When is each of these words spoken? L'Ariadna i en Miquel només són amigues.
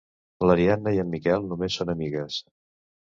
L'Ariadna 0.49 0.93
i 0.95 1.03
en 1.03 1.11
Miquel 1.15 1.47
només 1.51 1.77
són 1.81 1.93
amigues. 1.95 2.41